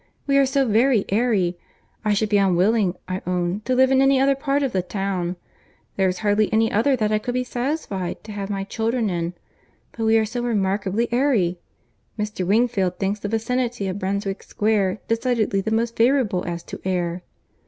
[0.25, 1.59] We are so very airy!
[2.03, 6.09] I should be unwilling, I own, to live in any other part of the town;—there
[6.09, 9.35] is hardly any other that I could be satisfied to have my children in:
[9.91, 12.47] but we are so remarkably airy!—Mr.
[12.47, 17.21] Wingfield thinks the vicinity of Brunswick Square decidedly the most favourable as to air."